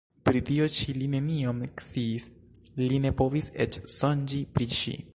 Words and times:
Pri 0.27 0.39
tio 0.45 0.69
ĉi 0.77 0.95
li 0.95 1.09
nenion 1.11 1.59
sciis, 1.87 2.27
li 2.87 3.01
ne 3.07 3.15
povis 3.23 3.55
eĉ 3.67 3.79
sonĝi 3.99 4.45
pri 4.57 4.73
ŝi. 4.81 5.01